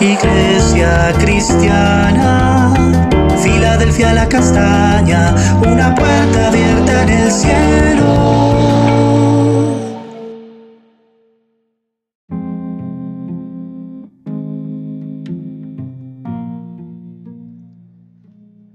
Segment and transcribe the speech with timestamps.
[0.00, 2.74] Iglesia cristiana,
[3.40, 8.04] Filadelfia la castaña, una puerta abierta en el cielo.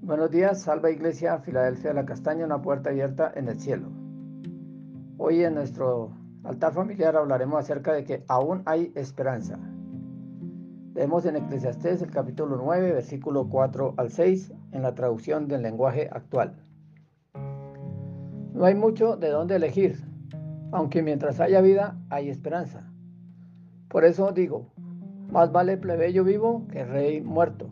[0.01, 3.89] Buenos días, Salva Iglesia, Filadelfia la castaña, una puerta abierta en el cielo.
[5.17, 6.13] Hoy en nuestro
[6.45, 9.59] altar familiar hablaremos acerca de que aún hay esperanza.
[10.95, 16.09] Leemos en Eclesiastés el capítulo 9, versículo 4 al 6, en la traducción del lenguaje
[16.11, 16.55] actual.
[18.53, 19.99] No hay mucho de dónde elegir,
[20.71, 22.91] aunque mientras haya vida hay esperanza.
[23.87, 24.73] Por eso digo,
[25.31, 27.69] más vale plebeyo vivo que rey muerto.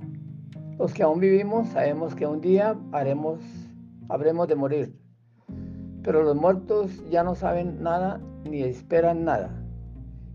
[0.77, 3.40] Los que aún vivimos sabemos que un día haremos,
[4.09, 4.95] habremos de morir,
[6.04, 9.49] pero los muertos ya no saben nada ni esperan nada,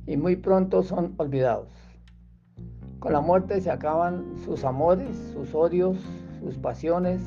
[0.04, 1.81] y muy pronto son olvidados.
[3.02, 5.98] Con la muerte se acaban sus amores, sus odios,
[6.38, 7.20] sus pasiones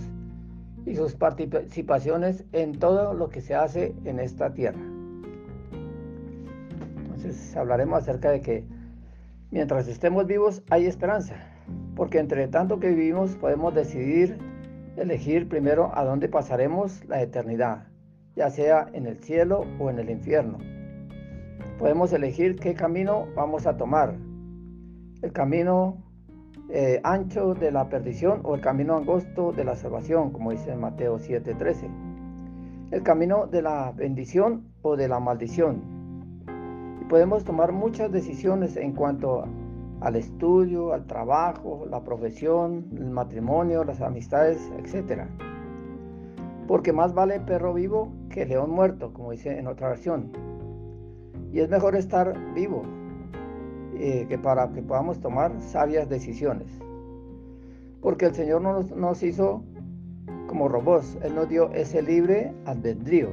[0.85, 4.79] y sus participaciones en todo lo que se hace en esta tierra.
[6.95, 8.63] Entonces hablaremos acerca de que
[9.51, 11.35] mientras estemos vivos hay esperanza,
[11.97, 14.37] porque entre tanto que vivimos podemos decidir
[14.95, 17.87] elegir primero a dónde pasaremos la eternidad,
[18.37, 20.57] ya sea en el cielo o en el infierno.
[21.77, 24.15] Podemos elegir qué camino vamos a tomar,
[25.25, 25.97] el camino
[26.69, 30.79] eh, ancho de la perdición o el camino angosto de la salvación, como dice en
[30.79, 31.89] Mateo 7:13.
[32.91, 35.81] El camino de la bendición o de la maldición.
[37.01, 39.45] Y podemos tomar muchas decisiones en cuanto
[39.99, 45.23] al estudio, al trabajo, la profesión, el matrimonio, las amistades, etc.
[46.67, 50.31] Porque más vale perro vivo que león muerto, como dice en otra versión.
[51.51, 52.83] Y es mejor estar vivo
[53.97, 56.67] eh, que para que podamos tomar sabias decisiones.
[58.01, 59.63] Porque el Señor no nos, hizo
[60.47, 63.29] como robots, Él nos dio ese libre albedrío.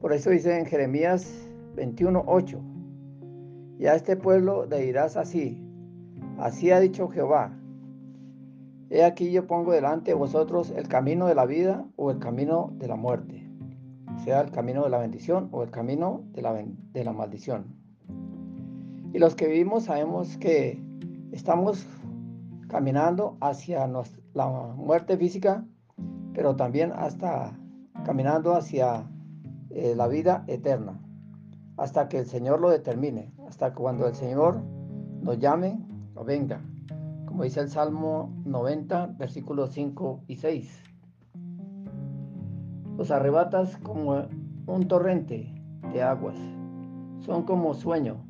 [0.00, 2.58] Por eso dice en Jeremías 21:8,
[3.78, 5.62] y a este pueblo le dirás así,
[6.38, 7.52] así ha dicho Jehová,
[8.88, 12.72] he aquí yo pongo delante de vosotros el camino de la vida o el camino
[12.78, 13.46] de la muerte,
[14.24, 17.85] sea el camino de la bendición o el camino de la, de la maldición.
[19.16, 20.78] Y los que vivimos sabemos que
[21.32, 21.86] estamos
[22.68, 23.90] caminando hacia
[24.34, 24.46] la
[24.76, 25.64] muerte física,
[26.34, 27.58] pero también hasta
[28.04, 29.08] caminando hacia
[29.70, 31.00] eh, la vida eterna,
[31.78, 34.60] hasta que el Señor lo determine, hasta cuando el Señor
[35.22, 35.78] nos llame
[36.14, 36.60] o venga,
[37.24, 40.82] como dice el Salmo 90, versículos 5 y 6.
[42.98, 44.26] Los arrebatas como
[44.66, 45.54] un torrente
[45.90, 46.36] de aguas,
[47.20, 48.26] son como sueño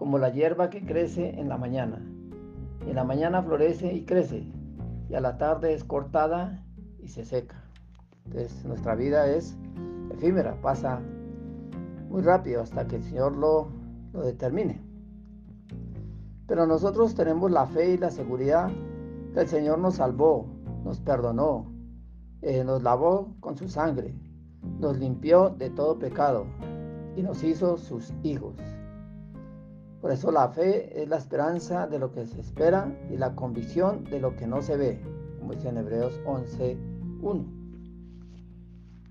[0.00, 2.00] como la hierba que crece en la mañana.
[2.86, 4.50] En la mañana florece y crece,
[5.10, 6.64] y a la tarde es cortada
[7.00, 7.62] y se seca.
[8.24, 9.58] Entonces nuestra vida es
[10.10, 11.02] efímera, pasa
[12.08, 13.72] muy rápido hasta que el Señor lo,
[14.14, 14.80] lo determine.
[16.46, 18.70] Pero nosotros tenemos la fe y la seguridad
[19.34, 20.46] que el Señor nos salvó,
[20.82, 21.70] nos perdonó,
[22.40, 24.14] eh, nos lavó con su sangre,
[24.78, 26.46] nos limpió de todo pecado
[27.16, 28.56] y nos hizo sus hijos.
[30.00, 34.04] Por eso la fe es la esperanza de lo que se espera y la convicción
[34.04, 35.00] de lo que no se ve,
[35.38, 37.44] como dice en Hebreos 11.1.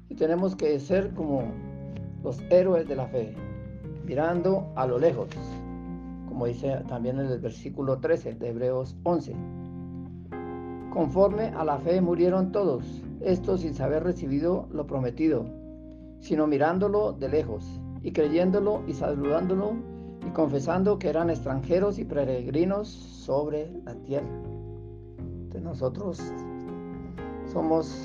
[0.09, 1.43] Y tenemos que ser como
[2.23, 3.35] los héroes de la fe,
[4.03, 5.29] mirando a lo lejos,
[6.27, 9.35] como dice también en el versículo 13 de Hebreos 11.
[10.91, 15.45] Conforme a la fe murieron todos, estos sin saber recibido lo prometido,
[16.19, 22.87] sino mirándolo de lejos y creyéndolo y saludándolo y confesando que eran extranjeros y peregrinos
[22.89, 24.27] sobre la tierra.
[25.69, 26.19] Nosotros
[27.51, 27.95] somos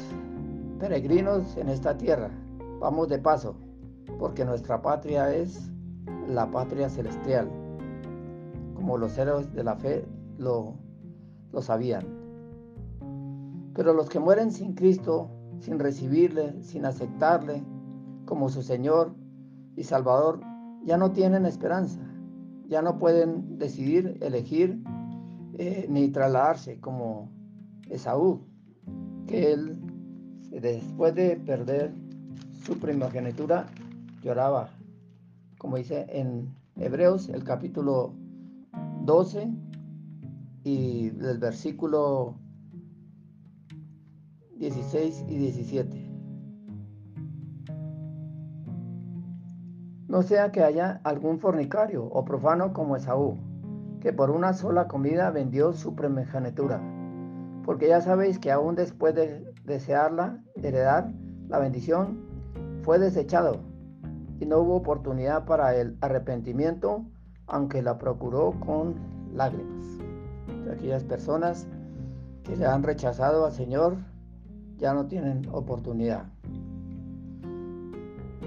[0.78, 2.30] peregrinos en esta tierra,
[2.78, 3.54] vamos de paso,
[4.19, 5.70] porque nuestra patria es
[6.28, 7.48] la patria celestial,
[8.75, 10.05] como los héroes de la fe
[10.37, 10.75] lo,
[11.52, 12.05] lo sabían.
[13.75, 17.64] Pero los que mueren sin Cristo, sin recibirle, sin aceptarle
[18.26, 19.14] como su Señor
[19.75, 20.40] y Salvador,
[20.84, 22.00] ya no tienen esperanza,
[22.69, 24.82] ya no pueden decidir, elegir
[25.58, 27.31] eh, ni trasladarse como
[27.88, 28.40] Esaú,
[29.26, 29.78] que él
[30.50, 31.92] después de perder
[32.64, 33.66] su primogenitura
[34.22, 34.70] lloraba,
[35.58, 38.14] como dice en Hebreos el capítulo
[39.04, 39.52] 12
[40.64, 42.34] y del versículo
[44.56, 46.04] 16 y 17.
[50.14, 53.37] No sea que haya algún fornicario o profano como Esaú,
[54.00, 56.81] que por una sola comida vendió su primogenitura.
[57.64, 61.12] Porque ya sabéis que aún después de desearla, heredar
[61.49, 62.20] la bendición,
[62.82, 63.58] fue desechado
[64.38, 67.05] y no hubo oportunidad para el arrepentimiento,
[67.49, 68.94] aunque la procuró con
[69.34, 69.84] lágrimas.
[70.72, 71.67] Aquellas personas
[72.44, 73.96] que le han rechazado al Señor
[74.76, 76.33] ya no tienen oportunidad.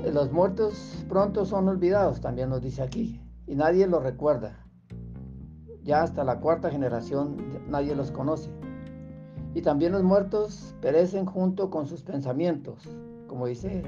[0.06, 4.64] Los muertos pronto son olvidados, también nos dice aquí, y nadie los recuerda.
[5.84, 8.50] Ya hasta la cuarta generación nadie los conoce.
[9.54, 12.88] Y también los muertos perecen junto con sus pensamientos,
[13.28, 13.84] como dice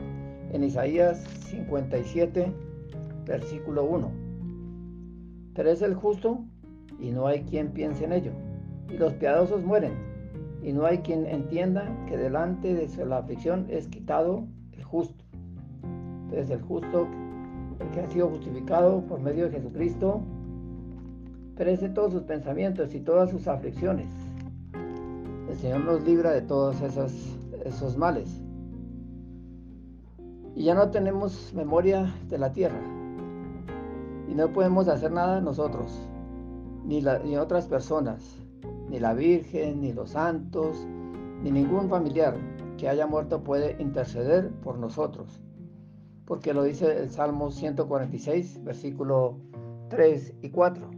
[0.51, 2.53] en Isaías 57,
[3.25, 4.11] versículo 1.
[5.53, 6.39] Perece el justo
[6.99, 8.31] y no hay quien piense en ello.
[8.89, 9.93] Y los piadosos mueren
[10.63, 15.28] y no hay quien entienda que delante de la aflicción es quitado el justo.
[16.29, 17.07] Entonces el justo,
[17.79, 20.21] el que ha sido justificado por medio de Jesucristo,
[21.57, 24.13] perece todos sus pensamientos y todas sus aflicciones.
[25.49, 27.11] El Señor nos libra de todos esos,
[27.65, 28.29] esos males.
[30.55, 32.79] Y ya no tenemos memoria de la tierra.
[34.29, 35.91] Y no podemos hacer nada nosotros,
[36.85, 38.37] ni, ni otras personas,
[38.87, 40.85] ni la Virgen, ni los santos,
[41.41, 42.35] ni ningún familiar
[42.77, 45.41] que haya muerto puede interceder por nosotros
[46.29, 49.39] porque lo dice el Salmo 146, versículo
[49.89, 50.91] 3 y 4.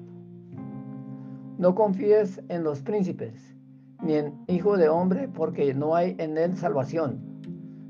[1.57, 3.55] No confíes en los príncipes,
[4.03, 7.21] ni en hijo de hombre, porque no hay en él salvación,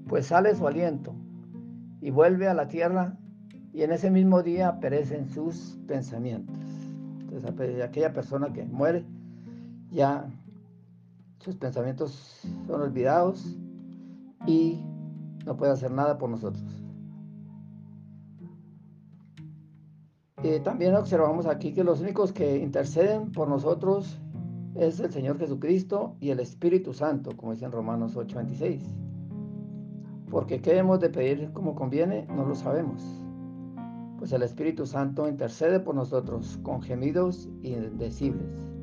[0.07, 1.15] pues sale su aliento
[1.99, 3.17] y vuelve a la tierra,
[3.73, 6.55] y en ese mismo día perecen sus pensamientos.
[7.21, 9.03] Entonces, aquella persona que muere,
[9.89, 10.29] ya
[11.39, 13.57] sus pensamientos son olvidados
[14.45, 14.79] y
[15.43, 16.80] no puede hacer nada por nosotros.
[20.43, 24.19] Eh, también observamos aquí que los únicos que interceden por nosotros
[24.73, 28.81] es el Señor Jesucristo y el Espíritu Santo, como dice en Romanos 8:26.
[30.31, 33.03] Porque qué hemos de pedir como conviene, no lo sabemos.
[34.17, 38.73] Pues el Espíritu Santo intercede por nosotros con gemidos indecibles.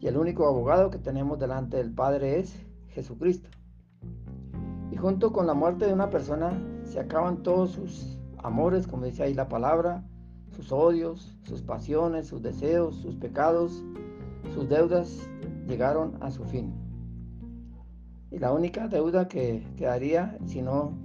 [0.00, 3.48] Y el único abogado que tenemos delante del Padre es Jesucristo.
[4.90, 6.52] Y junto con la muerte de una persona
[6.84, 10.04] se acaban todos sus amores, como dice ahí la palabra,
[10.56, 13.84] sus odios, sus pasiones, sus deseos, sus pecados,
[14.54, 15.28] sus deudas
[15.66, 16.72] llegaron a su fin.
[18.30, 20.96] Y la única deuda que quedaría si no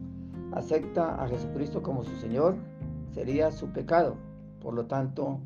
[0.53, 2.55] acepta a Jesucristo como su Señor
[3.13, 4.15] sería su pecado.
[4.61, 5.41] Por lo tanto,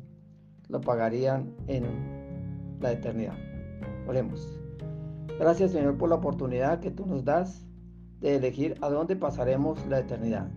[0.68, 3.36] lo pagarían en la eternidad.
[4.06, 4.60] Oremos.
[5.40, 7.66] Gracias Señor por la oportunidad que tú nos das
[8.20, 10.48] de elegir a dónde pasaremos la eternidad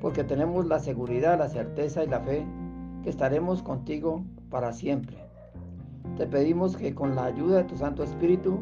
[0.00, 2.44] porque tenemos la seguridad, la certeza y la fe
[3.02, 5.16] que estaremos contigo para siempre.
[6.16, 8.58] Te pedimos que con la ayuda de tu Santo Espíritu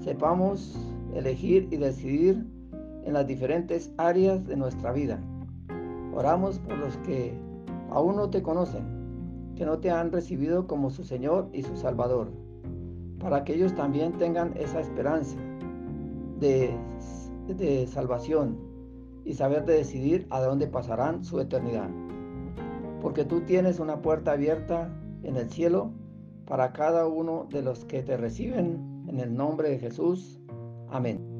[0.00, 0.78] sepamos
[1.14, 2.44] elegir y decidir
[3.04, 5.20] en las diferentes áreas de nuestra vida.
[6.14, 7.34] Oramos por los que
[7.90, 8.84] aún no te conocen,
[9.56, 12.30] que no te han recibido como su Señor y su Salvador,
[13.18, 15.36] para que ellos también tengan esa esperanza
[16.40, 18.73] de, salvación
[19.24, 21.88] y saber de decidir a dónde pasarán su eternidad.
[23.00, 24.90] Porque tú tienes una puerta abierta
[25.22, 25.90] en el cielo
[26.46, 30.40] para cada uno de los que te reciben en el nombre de Jesús.
[30.90, 31.34] Amén.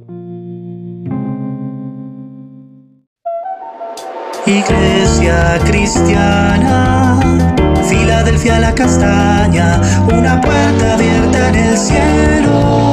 [4.46, 7.18] Iglesia cristiana,
[7.88, 12.83] Filadelfia la castaña, una puerta abierta en el cielo.